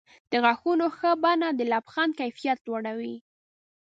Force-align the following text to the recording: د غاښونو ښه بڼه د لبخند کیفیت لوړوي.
د 0.31 0.33
غاښونو 0.43 0.85
ښه 0.97 1.11
بڼه 1.23 1.49
د 1.53 1.61
لبخند 1.71 2.11
کیفیت 2.19 2.57
لوړوي. 2.67 3.15